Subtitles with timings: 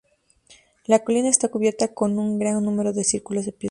[0.85, 3.59] La colina está cubierta con un gran número de círculos de piedra.